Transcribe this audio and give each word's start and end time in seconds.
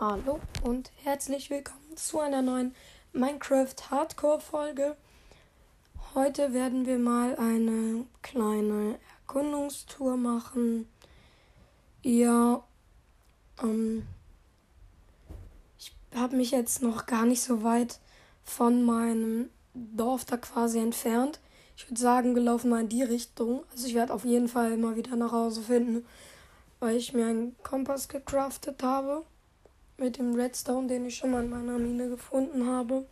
Hallo 0.00 0.38
und 0.62 0.92
herzlich 1.02 1.50
willkommen 1.50 1.96
zu 1.96 2.20
einer 2.20 2.40
neuen 2.40 2.72
Minecraft 3.12 3.74
Hardcore 3.90 4.38
Folge. 4.38 4.96
Heute 6.14 6.52
werden 6.52 6.86
wir 6.86 7.00
mal 7.00 7.34
eine 7.34 8.06
kleine 8.22 8.96
Erkundungstour 9.26 10.16
machen. 10.16 10.88
Ja, 12.04 12.62
ähm, 13.60 14.06
ich 15.80 15.92
habe 16.14 16.36
mich 16.36 16.52
jetzt 16.52 16.80
noch 16.80 17.06
gar 17.06 17.26
nicht 17.26 17.42
so 17.42 17.64
weit 17.64 17.98
von 18.44 18.84
meinem 18.84 19.50
Dorf 19.74 20.24
da 20.24 20.36
quasi 20.36 20.78
entfernt. 20.78 21.40
Ich 21.76 21.90
würde 21.90 22.00
sagen, 22.00 22.36
wir 22.36 22.42
laufen 22.42 22.70
mal 22.70 22.82
in 22.82 22.88
die 22.88 23.02
Richtung. 23.02 23.64
Also 23.72 23.88
ich 23.88 23.96
werde 23.96 24.14
auf 24.14 24.24
jeden 24.24 24.46
Fall 24.46 24.70
immer 24.70 24.94
wieder 24.94 25.16
nach 25.16 25.32
Hause 25.32 25.60
finden, 25.60 26.06
weil 26.78 26.94
ich 26.94 27.14
mir 27.14 27.26
einen 27.26 27.60
Kompass 27.64 28.06
gecraftet 28.06 28.84
habe 28.84 29.24
mit 29.98 30.18
dem 30.18 30.34
Redstone, 30.34 30.86
den 30.86 31.06
ich 31.06 31.16
schon 31.16 31.30
mal 31.30 31.44
in 31.44 31.50
meiner 31.50 31.78
Mine 31.78 32.08
gefunden 32.08 32.66
habe. 32.66 33.06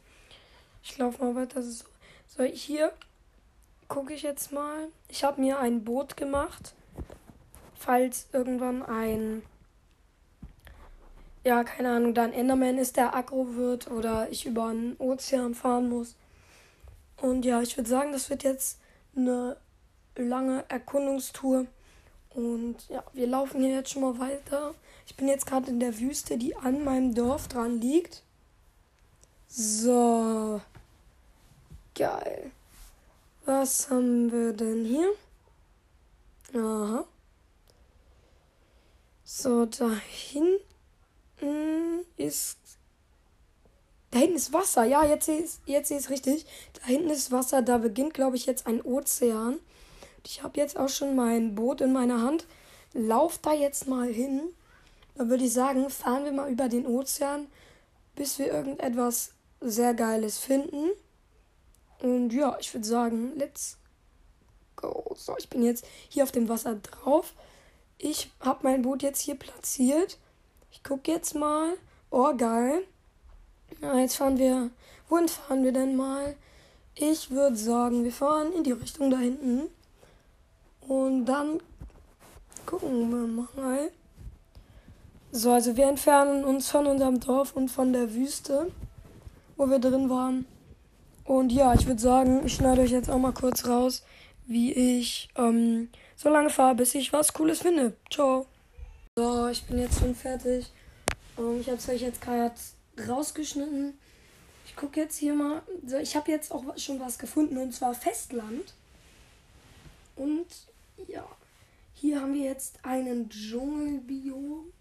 Ich 0.83 0.97
laufe 0.99 1.25
mal 1.25 1.35
weiter. 1.35 1.63
So, 1.63 1.85
so 2.29 2.45
hier 2.45 2.93
gucke 3.89 4.15
ich 4.15 4.23
jetzt 4.23 4.53
mal. 4.53 4.89
Ich 5.09 5.25
habe 5.25 5.41
mir 5.41 5.59
ein 5.59 5.85
Boot 5.85 6.17
gemacht, 6.17 6.75
falls 7.75 8.29
irgendwann 8.33 8.83
ein 8.83 9.43
ja, 11.47 11.63
keine 11.63 11.91
Ahnung, 11.91 12.13
dann 12.13 12.33
Enderman 12.33 12.77
ist, 12.77 12.97
der 12.97 13.15
aggro 13.15 13.55
wird 13.55 13.89
oder 13.89 14.29
ich 14.33 14.47
über 14.47 14.67
einen 14.67 14.97
Ozean 14.99 15.55
fahren 15.55 15.89
muss. 15.89 16.17
Und 17.23 17.45
ja, 17.45 17.63
ich 17.63 17.77
würde 17.77 17.89
sagen, 17.89 18.11
das 18.11 18.31
wird 18.31 18.43
jetzt 18.43 18.81
eine 19.15 19.57
lange 20.17 20.65
Erkundungstour. 20.69 21.67
Und 22.37 22.77
ja, 22.91 23.03
wir 23.15 23.27
laufen 23.27 23.63
hier 23.63 23.77
jetzt 23.77 23.91
schon 23.91 24.03
mal 24.03 24.19
weiter. 24.19 24.75
Ich 25.07 25.17
bin 25.17 25.27
jetzt 25.27 25.47
gerade 25.47 25.71
in 25.71 25.81
der 25.81 25.99
Wüste, 25.99 26.37
die 26.37 26.55
an 26.55 26.85
meinem 26.85 27.15
Dorf 27.15 27.49
dran 27.49 27.81
liegt. 27.81 28.23
So. 29.49 30.61
Geil. 31.95 32.51
Was 33.47 33.89
haben 33.89 34.31
wir 34.31 34.53
denn 34.53 34.85
hier? 34.85 35.11
Aha. 36.53 37.07
So, 39.25 39.65
da 39.65 39.91
hinten 39.91 40.61
ist. 42.19 42.59
Da 44.11 44.19
hinten 44.19 44.37
ist 44.37 44.53
Wasser. 44.53 44.85
Ja, 44.85 45.07
jetzt 45.07 45.29
ist 45.29 45.63
jetzt 45.65 45.91
ist 45.91 46.11
richtig. 46.11 46.45
Da 46.75 46.85
hinten 46.85 47.09
ist 47.09 47.33
Wasser. 47.33 47.63
Da 47.63 47.79
beginnt, 47.79 48.13
glaube 48.13 48.37
ich, 48.37 48.45
jetzt 48.45 48.67
ein 48.67 48.83
Ozean. 48.83 49.59
Ich 50.29 50.43
habe 50.43 50.59
jetzt 50.59 50.77
auch 50.77 50.89
schon 50.89 51.15
mein 51.15 51.55
Boot 51.55 51.81
in 51.81 51.93
meiner 51.93 52.21
Hand. 52.21 52.47
Lauf 52.93 53.39
da 53.39 53.53
jetzt 53.53 53.87
mal 53.87 54.09
hin. 54.09 54.43
Dann 55.15 55.31
würde 55.31 55.45
ich 55.45 55.53
sagen, 55.53 55.89
fahren 55.89 56.25
wir 56.25 56.33
mal 56.33 56.51
über 56.51 56.69
den 56.69 56.85
Ozean, 56.85 57.47
bis 58.17 58.41
wir 58.41 58.53
irgendetwas 58.53 59.31
sehr 59.61 59.95
Geiles 59.95 60.39
finden. 60.39 60.91
Und 62.01 62.33
ja, 62.33 62.57
ich 62.59 62.75
würde 62.75 62.87
sagen, 62.87 63.35
let's 63.37 63.79
go. 64.75 65.15
So, 65.17 65.37
ich 65.39 65.49
bin 65.49 65.63
jetzt 65.63 65.87
hier 66.09 66.25
auf 66.25 66.33
dem 66.33 66.49
Wasser 66.49 66.75
drauf. 66.75 67.33
Ich 67.97 68.33
habe 68.41 68.61
mein 68.65 68.83
Boot 68.83 69.05
jetzt 69.05 69.21
hier 69.21 69.37
platziert. 69.37 70.19
Ich 70.73 70.83
gucke 70.83 71.13
jetzt 71.13 71.37
mal. 71.37 71.75
Oh, 72.11 72.35
geil. 72.37 72.83
Ja, 73.81 73.97
jetzt 73.97 74.17
fahren 74.17 74.39
wir. 74.39 74.71
Wohin 75.09 75.29
fahren 75.29 75.63
wir 75.63 75.73
denn 75.73 75.95
mal? 75.95 76.35
Ich 76.97 77.31
würde 77.31 77.57
sagen, 77.57 78.03
wir 78.03 78.13
fahren 78.13 78.53
in 78.53 78.65
die 78.65 78.73
Richtung 78.73 79.11
da 79.11 79.19
hinten. 79.19 79.71
Und 80.89 81.27
dann 81.27 81.61
gucken 82.65 83.11
wir 83.11 83.61
mal. 83.63 83.91
So, 85.33 85.53
also 85.53 85.77
wir 85.77 85.89
entfernen 85.89 86.45
uns 86.45 86.71
von 86.71 86.87
unserem 86.87 87.21
Dorf 87.21 87.55
und 87.55 87.69
von 87.69 87.93
der 87.93 88.15
Wüste, 88.15 88.73
wo 89.57 89.69
wir 89.69 89.79
drin 89.79 90.09
waren. 90.09 90.47
Und 91.25 91.51
ja, 91.51 91.75
ich 91.75 91.87
würde 91.87 92.01
sagen, 92.01 92.47
ich 92.47 92.55
schneide 92.55 92.83
euch 92.83 92.93
jetzt 92.93 93.11
auch 93.11 93.19
mal 93.19 93.33
kurz 93.33 93.67
raus, 93.67 94.05
wie 94.47 94.73
ich 94.73 95.29
ähm, 95.37 95.89
so 96.15 96.29
lange 96.29 96.51
fahre, 96.51 96.77
bis 96.77 96.95
ich 96.95 97.13
was 97.13 97.33
Cooles 97.33 97.59
finde. 97.61 97.95
Ciao. 98.11 98.47
So, 99.17 99.49
ich 99.49 99.65
bin 99.65 99.79
jetzt 99.81 99.99
schon 99.99 100.15
fertig. 100.15 100.71
Ähm, 101.37 101.61
ich 101.61 101.67
habe 101.67 101.79
es 101.79 101.89
euch 101.89 102.03
jetzt 102.03 102.21
gerade 102.21 102.55
rausgeschnitten. 103.09 103.99
Ich 104.67 104.77
gucke 104.77 105.01
jetzt 105.01 105.19
hier 105.19 105.35
mal. 105.35 105.63
So, 105.85 105.97
ich 105.97 106.15
habe 106.15 106.31
jetzt 106.31 106.53
auch 106.53 106.63
schon 106.77 107.01
was 107.01 107.19
gefunden 107.19 107.59
und 107.59 107.75
zwar 107.75 107.93
Festland. 107.93 108.75
Und 110.15 110.47
ja, 111.09 111.27
hier 111.93 112.21
haben 112.21 112.35
wir 112.35 112.45
jetzt 112.45 112.85
einen 112.85 113.29
Dschungelbiom. 113.29 114.73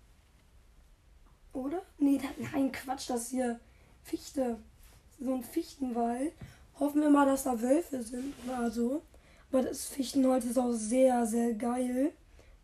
Oder? 1.53 1.81
Nee, 1.97 2.19
nein, 2.51 2.71
Quatsch, 2.71 3.09
das 3.09 3.23
ist 3.23 3.29
hier 3.29 3.59
Fichte. 4.03 4.57
So 5.19 5.33
ein 5.33 5.43
Fichtenwald. 5.43 6.33
Hoffen 6.79 7.01
wir 7.01 7.09
mal, 7.09 7.25
dass 7.25 7.43
da 7.43 7.61
Wölfe 7.61 8.03
sind 8.03 8.33
oder 8.45 8.69
so. 8.69 9.01
Aber 9.51 9.61
das 9.61 9.85
Fichtenholz 9.85 10.43
ist 10.45 10.57
auch 10.57 10.73
sehr, 10.73 11.25
sehr 11.25 11.53
geil 11.53 12.11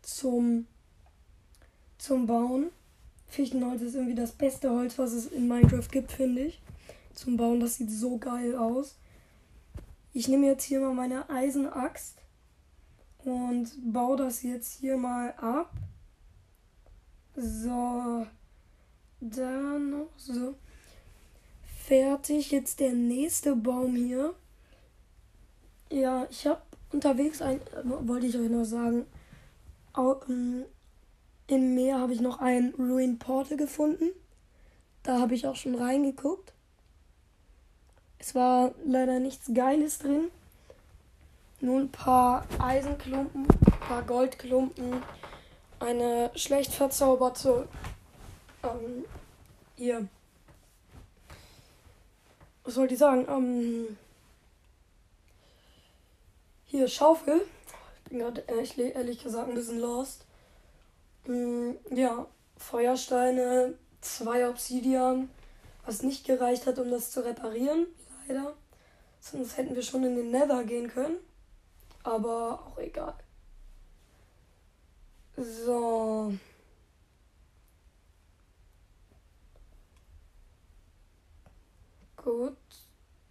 zum, 0.02 0.66
zum 1.96 2.26
Bauen. 2.26 2.70
Fichtenholz 3.28 3.80
ist 3.80 3.94
irgendwie 3.94 4.14
das 4.14 4.32
beste 4.32 4.70
Holz, 4.70 4.98
was 4.98 5.12
es 5.12 5.26
in 5.26 5.48
Minecraft 5.48 5.88
gibt, 5.90 6.12
finde 6.12 6.42
ich. 6.42 6.60
Zum 7.14 7.38
Bauen, 7.38 7.60
das 7.60 7.76
sieht 7.76 7.90
so 7.90 8.18
geil 8.18 8.54
aus. 8.56 8.96
Ich 10.12 10.28
nehme 10.28 10.46
jetzt 10.46 10.64
hier 10.64 10.80
mal 10.80 10.92
meine 10.92 11.30
Eisenaxt 11.30 12.21
und 13.24 13.70
baue 13.92 14.16
das 14.16 14.42
jetzt 14.42 14.80
hier 14.80 14.96
mal 14.96 15.32
ab. 15.34 15.70
So. 17.36 18.26
Dann 19.20 19.90
noch 19.90 20.08
so. 20.16 20.54
Fertig. 21.84 22.50
Jetzt 22.50 22.80
der 22.80 22.92
nächste 22.92 23.54
Baum 23.54 23.94
hier. 23.94 24.34
Ja, 25.90 26.26
ich 26.30 26.46
habe 26.46 26.62
unterwegs 26.90 27.40
ein. 27.40 27.60
Wollte 27.84 28.26
ich 28.26 28.36
euch 28.36 28.50
noch 28.50 28.64
sagen. 28.64 29.06
Ähm, 29.96 30.64
Im 31.46 31.74
Meer 31.74 32.00
habe 32.00 32.12
ich 32.12 32.20
noch 32.20 32.40
ein 32.40 32.74
Ruin 32.78 33.18
Portal 33.18 33.56
gefunden. 33.56 34.10
Da 35.02 35.20
habe 35.20 35.34
ich 35.34 35.46
auch 35.46 35.56
schon 35.56 35.74
reingeguckt. 35.74 36.52
Es 38.18 38.34
war 38.34 38.72
leider 38.84 39.20
nichts 39.20 39.50
Geiles 39.52 39.98
drin. 39.98 40.30
Nur 41.62 41.78
ein 41.78 41.92
paar 41.92 42.44
Eisenklumpen, 42.58 43.46
ein 43.46 43.80
paar 43.86 44.02
Goldklumpen, 44.02 45.00
eine 45.78 46.32
schlecht 46.34 46.74
verzauberte 46.74 47.68
ähm, 48.64 49.04
hier. 49.76 50.08
Was 52.64 52.76
wollte 52.76 52.94
ich 52.94 52.98
sagen? 52.98 53.28
Ähm, 53.28 53.96
hier, 56.64 56.88
Schaufel. 56.88 57.42
Ich 58.02 58.10
bin 58.10 58.18
gerade 58.18 58.40
ehrlich, 58.48 58.76
ehrlich 58.76 59.22
gesagt 59.22 59.48
ein 59.48 59.54
bisschen 59.54 59.78
lost. 59.78 60.24
Ähm, 61.28 61.76
ja, 61.90 62.26
Feuersteine, 62.56 63.74
zwei 64.00 64.48
Obsidian, 64.48 65.30
was 65.86 66.02
nicht 66.02 66.26
gereicht 66.26 66.66
hat, 66.66 66.80
um 66.80 66.90
das 66.90 67.12
zu 67.12 67.24
reparieren, 67.24 67.86
leider. 68.26 68.52
Sonst 69.20 69.56
hätten 69.56 69.76
wir 69.76 69.82
schon 69.84 70.02
in 70.02 70.16
den 70.16 70.32
Nether 70.32 70.64
gehen 70.64 70.88
können. 70.88 71.18
Aber 72.02 72.66
auch 72.66 72.78
egal. 72.78 73.14
So. 75.36 76.32
Gut. 82.16 82.56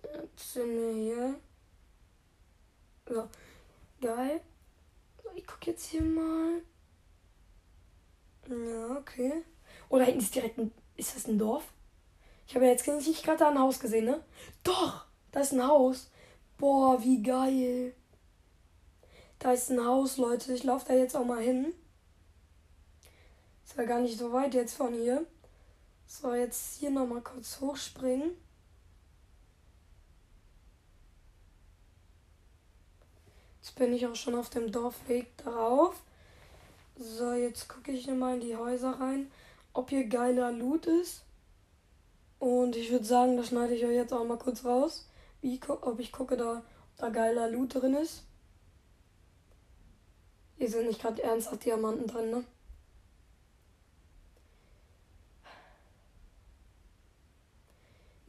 Jetzt 0.03 0.53
sind 0.53 0.69
wir 0.69 0.93
hier. 0.93 1.39
So. 3.07 3.29
Geil. 4.01 4.41
Ich 5.35 5.45
guck 5.45 5.65
jetzt 5.67 5.85
hier 5.85 6.01
mal. 6.01 6.61
Ja, 8.49 8.97
okay. 8.97 9.43
Oh, 9.89 9.97
da 9.97 10.05
hinten 10.05 10.21
ist 10.21 10.35
direkt 10.35 10.57
ein. 10.57 10.71
Ist 10.95 11.15
das 11.15 11.27
ein 11.27 11.37
Dorf? 11.37 11.71
Ich 12.47 12.55
habe 12.55 12.65
ja 12.65 12.71
jetzt 12.71 12.85
nicht 12.87 13.23
gerade 13.23 13.39
da 13.39 13.49
ein 13.49 13.59
Haus 13.59 13.79
gesehen, 13.79 14.05
ne? 14.05 14.23
Doch! 14.63 15.05
Da 15.31 15.39
ist 15.39 15.53
ein 15.53 15.65
Haus. 15.65 16.11
Boah, 16.57 17.01
wie 17.01 17.23
geil. 17.23 17.95
Da 19.41 19.53
ist 19.53 19.71
ein 19.71 19.83
Haus, 19.83 20.17
Leute. 20.17 20.53
Ich 20.53 20.63
laufe 20.63 20.85
da 20.87 20.93
jetzt 20.93 21.15
auch 21.15 21.25
mal 21.25 21.41
hin. 21.41 21.73
Ist 23.65 23.75
ja 23.75 23.85
gar 23.85 23.99
nicht 23.99 24.19
so 24.19 24.31
weit 24.31 24.53
jetzt 24.53 24.75
von 24.75 24.93
hier. 24.93 25.25
So, 26.05 26.35
jetzt 26.35 26.77
hier 26.77 26.91
nochmal 26.91 27.21
kurz 27.21 27.59
hochspringen. 27.59 28.37
Jetzt 33.59 33.73
bin 33.75 33.93
ich 33.93 34.05
auch 34.05 34.15
schon 34.15 34.35
auf 34.35 34.51
dem 34.51 34.71
Dorfweg 34.71 35.35
drauf. 35.37 35.99
So, 36.95 37.33
jetzt 37.33 37.67
gucke 37.67 37.91
ich 37.91 38.05
mal 38.05 38.35
in 38.35 38.41
die 38.41 38.55
Häuser 38.55 38.99
rein, 38.99 39.31
ob 39.73 39.89
hier 39.89 40.05
geiler 40.05 40.51
Loot 40.51 40.85
ist. 40.85 41.23
Und 42.37 42.75
ich 42.75 42.91
würde 42.91 43.05
sagen, 43.05 43.37
das 43.37 43.47
schneide 43.47 43.73
ich 43.73 43.83
euch 43.85 43.95
jetzt 43.95 44.13
auch 44.13 44.23
mal 44.23 44.37
kurz 44.37 44.63
raus, 44.65 45.09
wie, 45.41 45.59
ob 45.67 45.99
ich 45.99 46.11
gucke, 46.11 46.37
da, 46.37 46.57
ob 46.57 46.97
da 46.97 47.09
geiler 47.09 47.49
Loot 47.49 47.73
drin 47.73 47.95
ist. 47.95 48.23
Hier 50.61 50.69
sind 50.69 50.85
nicht 50.85 51.01
gerade 51.01 51.23
ernsthaft 51.23 51.65
Diamanten 51.65 52.05
drin, 52.05 52.29
ne? 52.29 52.45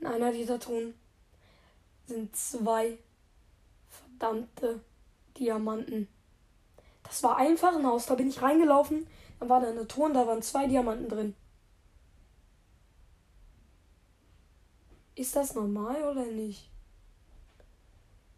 einer 0.02 0.32
dieser 0.32 0.58
Truhen 0.58 0.94
sind 2.06 2.34
zwei 2.34 2.96
verdammte 3.90 4.80
Diamanten. 5.36 6.08
Das 7.02 7.22
war 7.22 7.36
einfach 7.36 7.76
ein 7.76 7.86
Haus. 7.86 8.06
Da 8.06 8.14
bin 8.14 8.30
ich 8.30 8.40
reingelaufen. 8.40 9.06
Dann 9.38 9.50
war 9.50 9.60
da 9.60 9.68
eine 9.68 9.86
Truhe 9.86 10.06
und 10.06 10.14
da 10.14 10.26
waren 10.26 10.40
zwei 10.40 10.66
Diamanten 10.66 11.10
drin. 11.10 11.34
Ist 15.16 15.36
das 15.36 15.54
normal 15.54 16.02
oder 16.04 16.24
nicht? 16.24 16.70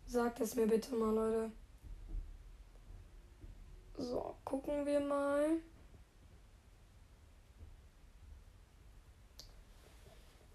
Sagt 0.08 0.40
es 0.40 0.56
mir 0.56 0.66
bitte 0.66 0.96
mal, 0.96 1.14
Leute. 1.14 1.52
So, 3.96 4.34
gucken 4.44 4.84
wir 4.86 5.00
mal. 5.00 5.60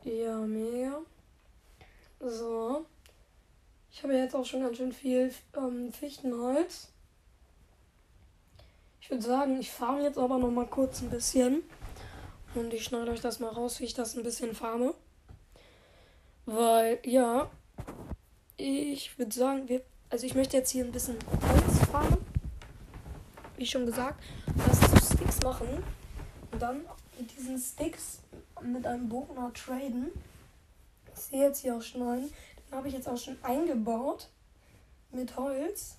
Ja, 0.03 0.38
mega. 0.39 1.01
So. 2.19 2.86
Ich 3.91 4.03
habe 4.03 4.13
jetzt 4.13 4.36
auch 4.36 4.45
schon 4.45 4.62
ganz 4.62 4.77
schön 4.77 4.91
viel 4.91 5.33
ähm, 5.56 5.91
Fichtenholz. 5.91 6.89
Ich 9.01 9.09
würde 9.09 9.24
sagen, 9.24 9.59
ich 9.59 9.71
farme 9.71 10.03
jetzt 10.03 10.18
aber 10.18 10.38
noch 10.38 10.51
mal 10.51 10.68
kurz 10.68 11.01
ein 11.01 11.09
bisschen. 11.09 11.63
Und 12.56 12.74
ich 12.74 12.83
schneide 12.83 13.12
euch 13.12 13.21
das 13.21 13.39
mal 13.39 13.50
raus, 13.50 13.80
wie 13.80 13.86
ich 13.86 13.94
das 13.94 14.15
ein 14.15 14.24
bisschen 14.24 14.53
farme. 14.53 14.94
Weil, 16.45 17.00
ja, 17.06 17.50
ich 18.57 19.18
würde 19.18 19.33
sagen, 19.33 19.69
wir, 19.69 19.81
also 20.09 20.25
ich 20.25 20.36
möchte 20.36 20.57
jetzt 20.57 20.71
hier 20.71 20.83
ein 20.83 20.91
bisschen 20.91 21.18
Holz 21.41 21.89
farmen. 21.89 22.28
Wie 23.59 23.65
schon 23.65 23.85
gesagt, 23.85 24.23
das 24.56 24.79
zu 24.79 25.15
Sticks 25.17 25.41
machen. 25.41 25.67
Und 26.50 26.61
dann 26.61 26.85
mit 27.19 27.29
diesen 27.38 27.59
Sticks 27.59 28.21
mit 28.61 28.88
einem 28.88 29.09
Bogen 29.09 29.35
traden. 29.53 30.11
Ich 31.13 31.19
sehe 31.19 31.41
jetzt 31.41 31.59
hier 31.59 31.75
auch 31.75 31.81
schon 31.81 32.03
einen. 32.03 32.29
Den 32.29 32.77
habe 32.77 32.88
ich 32.88 32.94
jetzt 32.94 33.09
auch 33.09 33.17
schon 33.17 33.38
eingebaut. 33.44 34.29
Mit 35.11 35.35
Holz. 35.35 35.97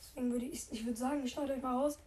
Deswegen 0.00 0.32
würde 0.32 0.46
ich, 0.46 0.72
ich 0.72 0.86
würde 0.86 0.96
sagen, 0.96 1.28
schaut 1.28 1.50
euch 1.50 1.60
mal 1.60 1.84
aus, 1.84 1.98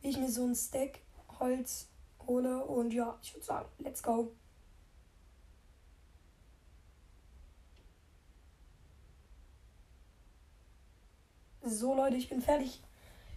wie 0.00 0.08
ich 0.08 0.18
mir 0.18 0.28
so 0.28 0.44
ein 0.44 0.56
Stack 0.56 0.98
Holz 1.38 1.86
hole. 2.26 2.64
Und 2.64 2.92
ja, 2.92 3.16
ich 3.22 3.32
würde 3.34 3.46
sagen, 3.46 3.68
let's 3.78 4.02
go. 4.02 4.32
So 11.62 11.94
Leute, 11.94 12.16
ich 12.16 12.28
bin 12.28 12.42
fertig. 12.42 12.82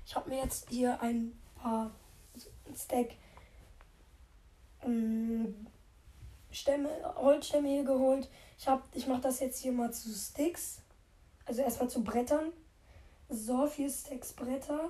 Ich 0.06 0.16
habe 0.16 0.30
mir 0.30 0.44
jetzt 0.44 0.70
hier 0.70 1.02
ein 1.02 1.40
paar 1.56 1.92
Stack 2.76 3.16
ähm, 4.84 5.68
Stämme, 6.52 6.90
Holzstämme 7.16 7.68
hier 7.68 7.84
geholt. 7.84 8.30
Ich, 8.58 8.68
ich 8.94 9.08
mache 9.08 9.22
das 9.22 9.40
jetzt 9.40 9.60
hier 9.60 9.72
mal 9.72 9.92
zu 9.92 10.14
Sticks. 10.14 10.82
Also 11.46 11.62
erstmal 11.62 11.90
zu 11.90 12.04
Brettern. 12.04 12.52
So, 13.30 13.66
vier 13.68 13.90
Stacks 13.90 14.34
Bretter. 14.34 14.90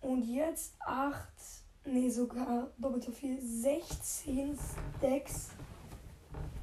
Und 0.00 0.22
jetzt 0.22 0.74
acht, 0.80 1.32
nee, 1.84 2.10
sogar 2.10 2.68
doppelt 2.78 3.04
so 3.04 3.12
viel, 3.12 3.40
16 3.40 4.58
Stacks 4.98 5.50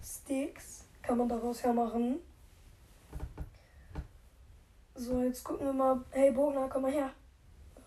Sticks. 0.04 0.86
Kann 1.02 1.18
man 1.18 1.30
daraus 1.30 1.62
ja 1.62 1.74
machen. 1.74 2.20
So, 4.96 5.22
jetzt 5.22 5.44
gucken 5.44 5.66
wir 5.66 5.74
mal. 5.74 6.04
Hey, 6.12 6.32
Bogner, 6.32 6.70
komm 6.70 6.84
mal 6.84 6.92
her. 6.92 7.12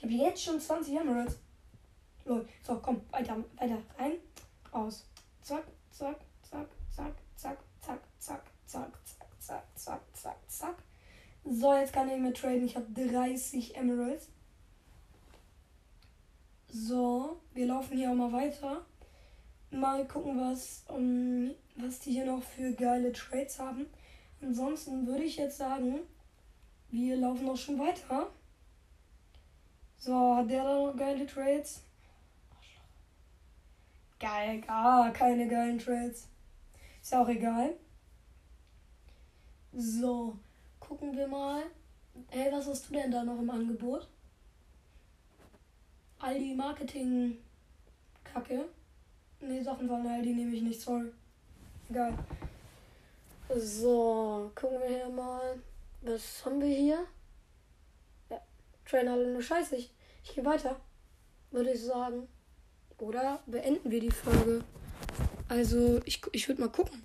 Ich 0.00 0.04
habe 0.04 0.14
jetzt 0.14 0.42
schon 0.42 0.58
20 0.58 0.96
Emeralds. 0.96 1.36
Lol. 2.24 2.48
So, 2.62 2.78
komm, 2.78 3.02
weiter, 3.10 3.36
weiter. 3.56 3.76
Rein, 3.98 4.12
raus. 4.72 5.04
Zack, 5.42 5.64
zack, 5.90 6.16
zack, 6.42 6.66
zack, 6.90 7.14
zack, 7.36 7.58
zack, 7.82 8.02
zack, 8.18 8.42
zack, 8.66 8.92
zack, 9.04 9.28
zack, 9.38 9.66
zack, 9.74 10.00
zack, 10.14 10.36
zack. 10.48 10.76
So, 11.44 11.74
jetzt 11.74 11.92
kann 11.92 12.08
ich 12.08 12.18
mehr 12.18 12.32
traden. 12.32 12.64
Ich 12.64 12.76
habe 12.76 12.86
30 12.94 13.76
Emeralds. 13.76 14.28
So, 16.68 17.38
wir 17.52 17.66
laufen 17.66 17.98
hier 17.98 18.10
auch 18.10 18.14
mal 18.14 18.32
weiter. 18.32 18.86
Mal 19.70 20.08
gucken, 20.08 20.40
was, 20.40 20.82
um, 20.88 21.50
was 21.76 22.00
die 22.00 22.12
hier 22.12 22.24
noch 22.24 22.42
für 22.42 22.72
geile 22.72 23.12
Trades 23.12 23.58
haben. 23.58 23.84
Ansonsten 24.40 25.06
würde 25.06 25.24
ich 25.24 25.36
jetzt 25.36 25.58
sagen, 25.58 26.00
wir 26.90 27.18
laufen 27.18 27.50
auch 27.50 27.56
schon 27.58 27.78
weiter. 27.78 28.30
So, 30.00 30.34
hat 30.34 30.48
der 30.48 30.64
da 30.64 30.74
noch 30.74 30.96
geile 30.96 31.26
Trades? 31.26 31.82
Geil, 34.18 34.62
gar 34.62 35.12
keine 35.12 35.46
geilen 35.46 35.78
Trades. 35.78 36.26
Ist 37.02 37.12
ja 37.12 37.22
auch 37.22 37.28
egal. 37.28 37.76
So, 39.74 40.38
gucken 40.78 41.14
wir 41.14 41.28
mal. 41.28 41.64
Hey, 42.30 42.50
was 42.50 42.66
hast 42.66 42.88
du 42.88 42.94
denn 42.94 43.10
da 43.10 43.22
noch 43.22 43.38
im 43.38 43.50
Angebot? 43.50 44.08
Aldi 46.18 46.54
Marketing 46.54 47.36
Kacke. 48.24 48.70
Ne, 49.40 49.62
Sachen 49.62 49.86
von 49.86 50.06
Aldi 50.06 50.32
nehme 50.32 50.56
ich 50.56 50.62
nicht, 50.62 50.80
sorry. 50.80 51.12
Egal. 51.90 52.14
So, 53.54 54.50
gucken 54.54 54.80
wir 54.80 54.88
hier 54.88 55.08
mal. 55.10 55.58
Was 56.00 56.42
haben 56.46 56.58
wir 56.58 56.74
hier? 56.74 57.06
Trainer 58.90 59.16
nur 59.16 59.42
scheiße. 59.42 59.76
Ich, 59.76 59.92
ich 60.24 60.34
gehe 60.34 60.44
weiter. 60.44 60.80
Würde 61.50 61.72
ich 61.72 61.82
sagen. 61.82 62.28
Oder 62.98 63.40
beenden 63.46 63.90
wir 63.90 64.00
die 64.00 64.10
Folge. 64.10 64.64
Also, 65.48 66.00
ich, 66.04 66.20
ich 66.32 66.48
würde 66.48 66.62
mal 66.62 66.70
gucken. 66.70 67.02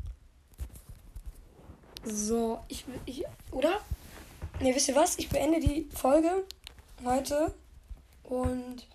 So, 2.04 2.60
ich, 2.68 2.86
ich. 3.06 3.24
Oder? 3.52 3.80
Ne, 4.60 4.74
wisst 4.76 4.90
ihr 4.90 4.96
was? 4.96 5.18
Ich 5.18 5.30
beende 5.30 5.60
die 5.60 5.90
Folge 5.96 6.44
heute. 7.04 7.54
Und 8.24 8.88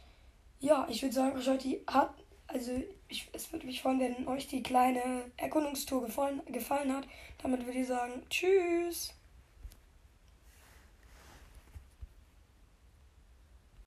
ja, 0.58 0.86
ich 0.90 1.02
würde 1.02 1.14
sagen, 1.14 1.36
euch 1.36 1.48
heute 1.48 1.80
hat. 1.86 2.14
Also, 2.46 2.72
ich, 3.08 3.28
es 3.32 3.52
würde 3.52 3.66
mich 3.66 3.82
freuen, 3.82 4.00
wenn 4.00 4.28
euch 4.28 4.48
die 4.48 4.62
kleine 4.62 5.30
Erkundungstour 5.36 6.02
gefallen, 6.06 6.42
gefallen 6.46 6.94
hat. 6.94 7.04
Damit 7.42 7.64
würde 7.64 7.78
ich 7.78 7.86
sagen, 7.86 8.22
tschüss. 8.28 9.14